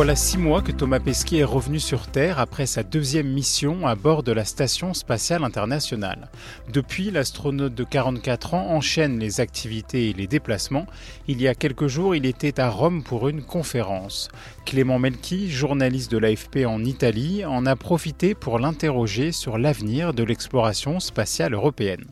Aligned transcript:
Voilà 0.00 0.16
six 0.16 0.38
mois 0.38 0.62
que 0.62 0.72
Thomas 0.72 0.98
Pesquet 0.98 1.40
est 1.40 1.44
revenu 1.44 1.78
sur 1.78 2.06
Terre 2.06 2.38
après 2.38 2.64
sa 2.64 2.82
deuxième 2.82 3.28
mission 3.28 3.86
à 3.86 3.96
bord 3.96 4.22
de 4.22 4.32
la 4.32 4.46
Station 4.46 4.94
spatiale 4.94 5.44
internationale. 5.44 6.30
Depuis, 6.72 7.10
l'astronaute 7.10 7.74
de 7.74 7.84
44 7.84 8.54
ans 8.54 8.70
enchaîne 8.70 9.18
les 9.18 9.42
activités 9.42 10.08
et 10.08 10.14
les 10.14 10.26
déplacements. 10.26 10.86
Il 11.28 11.42
y 11.42 11.48
a 11.48 11.54
quelques 11.54 11.86
jours, 11.86 12.14
il 12.14 12.24
était 12.24 12.60
à 12.60 12.70
Rome 12.70 13.02
pour 13.02 13.28
une 13.28 13.42
conférence. 13.42 14.30
Clément 14.64 14.98
Melchi, 14.98 15.50
journaliste 15.50 16.10
de 16.10 16.16
l'AFP 16.16 16.64
en 16.66 16.82
Italie, 16.82 17.44
en 17.44 17.66
a 17.66 17.76
profité 17.76 18.34
pour 18.34 18.58
l'interroger 18.58 19.32
sur 19.32 19.58
l'avenir 19.58 20.14
de 20.14 20.22
l'exploration 20.22 20.98
spatiale 20.98 21.52
européenne. 21.52 22.06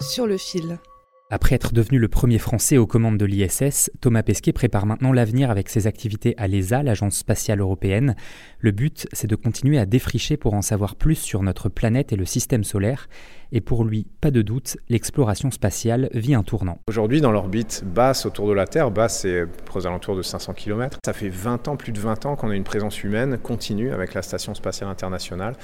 Sur 0.00 0.26
le 0.26 0.38
fil. 0.38 0.80
Après 1.34 1.54
être 1.54 1.72
devenu 1.72 1.98
le 1.98 2.08
premier 2.08 2.36
Français 2.36 2.76
aux 2.76 2.86
commandes 2.86 3.16
de 3.16 3.24
l'ISS, 3.24 3.90
Thomas 4.02 4.22
Pesquet 4.22 4.52
prépare 4.52 4.84
maintenant 4.84 5.12
l'avenir 5.12 5.50
avec 5.50 5.70
ses 5.70 5.86
activités 5.86 6.34
à 6.36 6.46
l'ESA, 6.46 6.82
l'Agence 6.82 7.16
spatiale 7.16 7.60
européenne. 7.60 8.16
Le 8.58 8.70
but, 8.70 9.08
c'est 9.14 9.28
de 9.28 9.34
continuer 9.34 9.78
à 9.78 9.86
défricher 9.86 10.36
pour 10.36 10.52
en 10.52 10.60
savoir 10.60 10.94
plus 10.94 11.14
sur 11.14 11.42
notre 11.42 11.70
planète 11.70 12.12
et 12.12 12.16
le 12.16 12.26
système 12.26 12.64
solaire. 12.64 13.08
Et 13.54 13.60
pour 13.60 13.84
lui, 13.84 14.06
pas 14.22 14.30
de 14.30 14.40
doute, 14.40 14.78
l'exploration 14.88 15.50
spatiale 15.50 16.08
vit 16.14 16.34
un 16.34 16.42
tournant. 16.42 16.78
Aujourd'hui, 16.88 17.20
dans 17.20 17.30
l'orbite 17.30 17.84
basse 17.84 18.24
autour 18.24 18.48
de 18.48 18.54
la 18.54 18.66
Terre, 18.66 18.90
basse 18.90 19.20
c'est 19.20 19.44
aux 19.74 19.86
alentours 19.86 20.16
de 20.16 20.22
500 20.22 20.54
km, 20.54 20.98
ça 21.04 21.12
fait 21.12 21.28
20 21.28 21.68
ans, 21.68 21.76
plus 21.76 21.92
de 21.92 22.00
20 22.00 22.24
ans 22.24 22.34
qu'on 22.34 22.50
a 22.50 22.56
une 22.56 22.64
présence 22.64 23.04
humaine 23.04 23.36
continue 23.36 23.92
avec 23.92 24.14
la 24.14 24.22
Station 24.22 24.54
spatiale 24.54 24.88
internationale. 24.88 25.54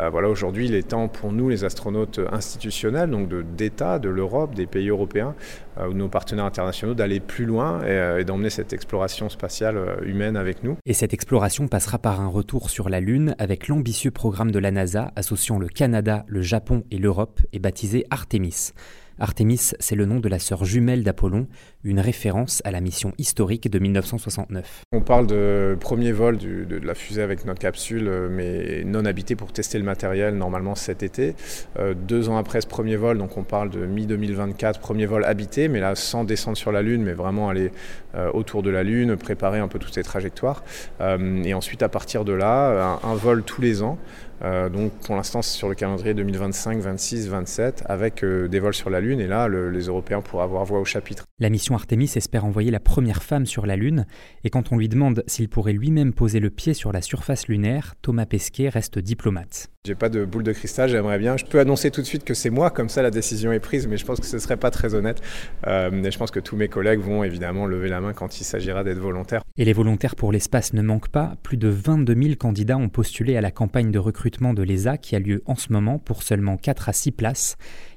Euh, 0.00 0.10
voilà, 0.10 0.28
aujourd'hui, 0.28 0.66
il 0.66 0.74
est 0.74 0.88
temps 0.88 1.06
pour 1.06 1.32
nous, 1.32 1.48
les 1.48 1.64
astronautes 1.64 2.20
institutionnels, 2.32 3.10
donc 3.10 3.28
d'États, 3.54 4.00
de, 4.00 4.08
l'Europe, 4.08 4.54
des 4.56 4.66
pays 4.66 4.88
européens, 4.88 5.15
euh, 5.20 5.88
ou 5.88 5.92
nos 5.92 6.08
partenaires 6.08 6.44
internationaux, 6.44 6.94
d'aller 6.94 7.20
plus 7.20 7.44
loin 7.44 7.82
et, 7.82 7.90
euh, 7.90 8.20
et 8.20 8.24
d'emmener 8.24 8.50
cette 8.50 8.72
exploration 8.72 9.28
spatiale 9.28 9.76
euh, 9.76 9.96
humaine 10.04 10.36
avec 10.36 10.62
nous. 10.62 10.76
Et 10.86 10.94
cette 10.94 11.14
exploration 11.14 11.68
passera 11.68 11.98
par 11.98 12.20
un 12.20 12.28
retour 12.28 12.70
sur 12.70 12.88
la 12.88 13.00
Lune 13.00 13.34
avec 13.38 13.68
l'ambitieux 13.68 14.10
programme 14.10 14.50
de 14.50 14.58
la 14.58 14.70
NASA 14.70 15.12
associant 15.16 15.58
le 15.58 15.68
Canada, 15.68 16.24
le 16.28 16.42
Japon 16.42 16.84
et 16.90 16.98
l'Europe 16.98 17.40
et 17.52 17.58
baptisé 17.58 18.04
Artemis. 18.10 18.72
Artemis, 19.18 19.72
c'est 19.80 19.94
le 19.94 20.04
nom 20.04 20.20
de 20.20 20.28
la 20.28 20.38
sœur 20.38 20.66
jumelle 20.66 21.02
d'Apollon, 21.02 21.46
une 21.84 22.00
référence 22.00 22.60
à 22.66 22.70
la 22.70 22.82
mission 22.82 23.12
historique 23.16 23.70
de 23.70 23.78
1969. 23.78 24.82
On 24.92 25.00
parle 25.00 25.26
de 25.26 25.74
premier 25.80 26.12
vol 26.12 26.36
de, 26.36 26.78
la 26.82 26.94
fusée 26.94 27.22
avec 27.22 27.46
notre 27.46 27.60
capsule, 27.60 28.08
euh, 28.08 28.28
mais 28.30 28.84
non 28.84 29.06
habité 29.06 29.34
pour 29.34 29.52
tester 29.52 29.78
le 29.78 29.84
matériel 29.84 30.36
normalement 30.36 30.74
cet 30.74 31.02
été. 31.02 31.34
Euh, 31.78 31.94
deux 31.94 32.28
ans 32.28 32.36
après 32.36 32.60
ce 32.60 32.66
premier 32.66 32.96
vol, 32.96 33.16
donc 33.16 33.38
on 33.38 33.42
parle 33.42 33.70
de 33.70 33.86
mi-2024, 33.86 34.80
premier 34.80 35.06
vol 35.06 35.24
habité, 35.24 35.68
mais 35.68 35.80
là 35.80 35.94
sans 35.94 36.24
descendre 36.24 36.58
sur 36.58 36.70
la 36.70 36.82
Lune, 36.82 37.02
mais 37.02 37.14
vraiment 37.14 37.48
aller 37.48 37.72
euh, 38.14 38.30
autour 38.32 38.62
de 38.62 38.68
la 38.68 38.82
Lune, 38.82 39.16
préparer 39.16 39.60
un 39.60 39.68
peu 39.68 39.78
toutes 39.78 39.94
ces 39.94 40.02
trajectoires. 40.02 40.62
Et 41.00 41.54
ensuite, 41.54 41.82
à 41.82 41.88
partir 41.88 42.24
de 42.24 42.32
là, 42.32 42.98
un 43.02 43.14
vol 43.14 43.42
tous 43.42 43.60
les 43.60 43.82
ans. 43.82 43.98
Euh, 44.42 44.68
donc 44.68 44.92
pour 45.06 45.16
l'instant 45.16 45.40
c'est 45.42 45.56
sur 45.56 45.68
le 45.68 45.74
calendrier 45.74 46.12
2025, 46.14 46.78
26, 46.78 47.28
27 47.28 47.84
avec 47.86 48.22
euh, 48.22 48.48
des 48.48 48.60
vols 48.60 48.74
sur 48.74 48.90
la 48.90 49.00
Lune 49.00 49.18
et 49.20 49.26
là 49.26 49.48
le- 49.48 49.70
les 49.70 49.84
Européens 49.86 50.20
pourraient 50.20 50.44
avoir 50.44 50.64
voix 50.64 50.78
au 50.80 50.84
chapitre. 50.84 51.24
La 51.38 51.48
mission 51.50 51.74
Artemis 51.74 52.12
espère 52.16 52.44
envoyer 52.44 52.70
la 52.70 52.80
première 52.80 53.22
femme 53.22 53.46
sur 53.46 53.66
la 53.66 53.76
Lune, 53.76 54.06
et 54.44 54.50
quand 54.50 54.72
on 54.72 54.78
lui 54.78 54.88
demande 54.88 55.22
s'il 55.26 55.48
pourrait 55.48 55.72
lui-même 55.74 56.12
poser 56.14 56.40
le 56.40 56.50
pied 56.50 56.72
sur 56.74 56.92
la 56.92 57.02
surface 57.02 57.48
lunaire, 57.48 57.94
Thomas 58.02 58.24
Pesquet 58.26 58.68
reste 58.70 58.98
diplomate. 58.98 59.68
J'ai 59.86 59.94
pas 59.94 60.08
de 60.08 60.24
boule 60.24 60.42
de 60.42 60.52
cristal, 60.52 60.88
j'aimerais 60.88 61.18
bien. 61.18 61.36
Je 61.36 61.44
peux 61.44 61.60
annoncer 61.60 61.90
tout 61.92 62.00
de 62.00 62.06
suite 62.06 62.24
que 62.24 62.34
c'est 62.34 62.50
moi, 62.50 62.70
comme 62.70 62.88
ça 62.88 63.02
la 63.02 63.10
décision 63.12 63.52
est 63.52 63.60
prise, 63.60 63.86
mais 63.86 63.96
je 63.98 64.04
pense 64.04 64.18
que 64.18 64.26
ce 64.26 64.38
serait 64.40 64.56
pas 64.56 64.70
très 64.72 64.94
honnête. 64.94 65.20
Euh, 65.68 66.02
et 66.02 66.10
je 66.10 66.18
pense 66.18 66.32
que 66.32 66.40
tous 66.40 66.56
mes 66.56 66.66
collègues 66.68 66.98
vont 67.00 67.22
évidemment 67.22 67.66
lever 67.66 67.88
la 67.88 68.00
main 68.00 68.12
quand 68.12 68.40
il 68.40 68.44
s'agira 68.44 68.82
d'être 68.82 68.98
volontaire. 68.98 69.42
Et 69.56 69.64
les 69.64 69.72
volontaires 69.72 70.16
pour 70.16 70.32
l'espace 70.32 70.72
ne 70.72 70.82
manquent 70.82 71.10
pas. 71.10 71.36
Plus 71.44 71.56
de 71.56 71.68
22 71.68 72.14
000 72.20 72.34
candidats 72.36 72.78
ont 72.78 72.88
postulé 72.88 73.36
à 73.36 73.40
la 73.40 73.52
campagne 73.52 73.92
de 73.92 73.98
recrutement 74.00 74.25
de 74.54 74.62
l'ESA 74.62 74.98
qui 74.98 75.16
a 75.16 75.18
lieu 75.18 75.42
en 75.46 75.54
ce 75.54 75.72
moment 75.72 75.98
pour 75.98 76.22
seulement 76.22 76.56
4 76.56 76.88
à 76.88 76.92
6 76.92 77.12
places. 77.12 77.56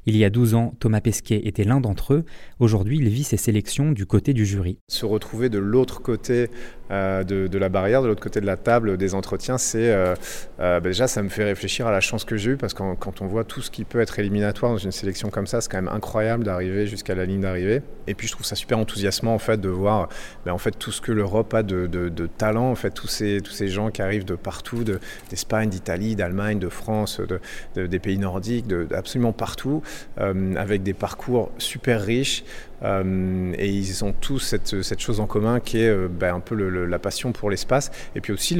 Il 0.09 0.17
y 0.17 0.25
a 0.25 0.31
12 0.31 0.55
ans, 0.55 0.73
Thomas 0.79 1.01
Pesquet 1.01 1.39
était 1.43 1.63
l'un 1.63 1.81
d'entre 1.81 2.15
eux. 2.15 2.25
Aujourd'hui, 2.57 2.97
il 2.97 3.09
vit 3.09 3.23
ses 3.23 3.37
sélections 3.37 3.91
du 3.91 4.07
côté 4.07 4.33
du 4.33 4.43
jury. 4.43 4.79
Se 4.87 5.05
retrouver 5.05 5.49
de 5.49 5.59
l'autre 5.59 6.01
côté 6.01 6.49
euh, 6.91 7.23
de, 7.23 7.57
la 7.59 7.69
barrière, 7.69 8.01
de 8.01 8.07
l'autre 8.07 8.21
côté 8.21 8.41
de 8.41 8.47
la 8.47 8.57
table 8.57 8.97
des 8.97 9.13
entretiens, 9.13 9.59
c'est 9.59 9.91
euh, 9.91 10.15
euh, 10.59 10.79
bah 10.79 10.89
déjà 10.89 11.07
ça 11.07 11.21
me 11.21 11.29
fait 11.29 11.43
réfléchir 11.43 11.85
à 11.85 11.91
la 11.91 11.99
chance 11.99 12.23
que 12.25 12.35
j'ai 12.35 12.51
eue 12.51 12.57
parce 12.57 12.73
que 12.73 12.95
quand, 12.95 13.21
on 13.21 13.27
voit 13.27 13.43
tout 13.43 13.61
ce 13.61 13.69
qui 13.69 13.85
peut 13.85 13.99
être 13.99 14.17
éliminatoire 14.17 14.71
dans 14.71 14.79
une 14.79 14.91
sélection 14.91 15.29
comme 15.29 15.45
ça, 15.45 15.61
c'est 15.61 15.69
quand 15.69 15.77
même 15.77 15.93
incroyable 15.93 16.43
d'arriver 16.43 16.87
jusqu'à 16.87 17.13
la 17.13 17.25
ligne 17.25 17.41
d'arrivée. 17.41 17.83
Et 18.07 18.15
puis 18.15 18.27
je 18.27 18.31
trouve 18.31 18.45
ça 18.45 18.55
super 18.55 18.79
enthousiasmant 18.79 19.35
en 19.35 19.39
fait 19.39 19.61
de 19.61 19.69
voir 19.69 20.09
bah, 20.43 20.53
en 20.53 20.57
fait 20.57 20.71
tout 20.71 20.91
ce 20.91 20.99
que 20.99 21.11
l'Europe 21.11 21.53
a 21.53 21.61
de, 21.61 22.09
talent, 22.39 22.71
en 22.71 22.75
fait 22.75 22.89
tous 22.89 23.07
ces 23.07 23.39
tous 23.41 23.51
ces 23.51 23.67
gens 23.67 23.91
qui 23.91 24.01
arrivent 24.01 24.25
de 24.25 24.35
partout, 24.35 24.83
de- 24.83 24.99
d'Espagne, 25.29 25.69
d'Italie, 25.69 26.15
d'Allemagne, 26.15 26.57
de 26.57 26.69
France, 26.69 27.19
de, 27.19 27.39
de- 27.75 27.85
des 27.85 27.99
pays 27.99 28.17
nordiques, 28.17 28.65
absolument 28.95 29.33
partout, 29.33 29.83
avec 30.17 30.83
des 30.83 30.93
parcours 30.93 31.51
super 31.57 32.01
riches. 32.01 32.43
Euh, 32.83 33.53
et 33.57 33.69
ils 33.69 34.03
ont 34.03 34.13
tous 34.13 34.39
cette, 34.39 34.99
chose 34.99 35.19
en 35.19 35.27
commun 35.27 35.59
qui 35.59 35.79
est 35.79 35.89
euh, 35.89 36.07
bah, 36.07 36.33
un 36.33 36.39
peu 36.39 36.55
la 36.55 36.99
passion 36.99 37.31
pour 37.31 37.49
l'espace 37.49 37.91
et 38.15 38.21
puis 38.21 38.33
aussi 38.33 38.55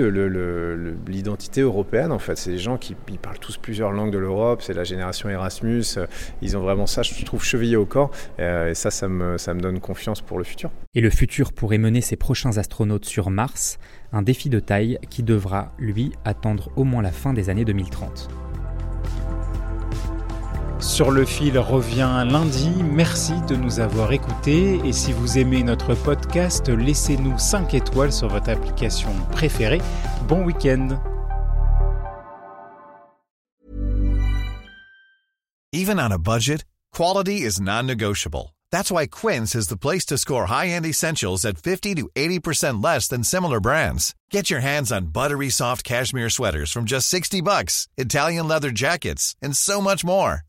l'identité 1.08 1.62
européenne 1.62 2.12
en 2.12 2.20
fait. 2.20 2.38
C'est 2.38 2.52
des 2.52 2.58
gens 2.58 2.78
qui 2.78 2.96
parlent 3.22 3.40
tous 3.40 3.58
plusieurs 3.58 3.92
langues 3.92 4.12
de 4.12 4.18
l'Europe, 4.18 4.62
c'est 4.62 4.74
la 4.74 4.84
génération 4.84 5.30
Erasmus, 5.30 5.84
euh, 5.98 6.06
ils 6.42 6.58
ont 6.58 6.62
vraiment 6.62 6.86
ça, 6.86 7.02
je 7.02 7.26
trouve, 7.26 7.44
chevillé 7.44 7.76
au 7.76 7.86
corps 7.86 8.12
euh, 8.40 8.72
et 8.72 8.76
ça, 8.76 8.92
ça 8.92 9.08
ça 9.38 9.54
me 9.54 9.62
donne 9.62 9.80
confiance 9.80 10.22
pour 10.22 10.38
le 10.38 10.44
futur. 10.44 10.70
Et 10.94 11.02
le 11.02 11.10
futur 11.10 11.54
pourrait 11.54 11.78
mener 11.78 12.02
ses 12.02 12.16
prochains 12.16 12.58
astronautes 12.58 13.06
sur 13.06 13.30
Mars, 13.30 13.80
un 14.12 14.22
défi 14.22 14.50
de 14.50 14.60
taille 14.60 15.00
qui 15.10 15.24
devra, 15.24 15.72
lui, 15.80 16.12
attendre 16.26 16.70
au 16.76 16.84
moins 16.84 17.02
la 17.02 17.12
fin 17.12 17.34
des 17.34 17.50
années 17.50 17.66
2030. 17.66 18.49
Sur 20.90 21.12
le 21.12 21.24
fil 21.24 21.58
revient 21.60 22.26
lundi. 22.28 22.68
Merci 22.84 23.34
de 23.48 23.56
nous 23.56 23.80
avoir 23.80 24.12
écoutés. 24.12 24.82
Et 24.84 24.92
si 24.92 25.14
vous 25.14 25.38
aimez 25.38 25.62
notre 25.62 25.94
podcast, 25.94 26.68
laissez-nous 26.68 27.38
5 27.38 27.76
étoiles 27.76 28.12
sur 28.12 28.28
votre 28.28 28.50
application 28.50 29.12
préférée. 29.32 29.82
Bon 30.28 30.44
week-end. 30.44 31.00
Even 35.72 36.00
on 36.00 36.12
a 36.12 36.18
budget, 36.18 36.66
quality 36.92 37.44
is 37.44 37.62
non-negotiable. 37.62 38.56
That's 38.72 38.92
why 38.92 39.06
Quince 39.06 39.54
is 39.54 39.68
the 39.68 39.78
place 39.78 40.08
to 40.08 40.18
score 40.18 40.48
high-end 40.48 40.88
essentials 40.88 41.46
at 41.46 41.60
50 41.60 41.98
to 41.98 42.10
80% 42.16 42.84
less 42.84 43.08
than 43.08 43.24
similar 43.24 43.60
brands. 43.60 44.16
Get 44.32 44.50
your 44.50 44.62
hands 44.62 44.92
on 44.92 45.14
buttery 45.14 45.52
soft 45.52 45.84
cashmere 45.84 46.32
sweaters 46.32 46.72
from 46.72 46.86
just 46.86 47.08
60 47.08 47.42
bucks, 47.42 47.88
Italian 47.96 48.48
leather 48.48 48.72
jackets, 48.72 49.36
and 49.40 49.56
so 49.56 49.82
much 49.82 50.04
more. 50.04 50.49